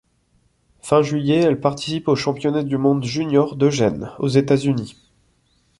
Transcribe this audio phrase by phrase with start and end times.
[0.79, 4.95] Fin juillet, elle participe aux Championnats du monde juniors d'Eugene, aux États-Unis.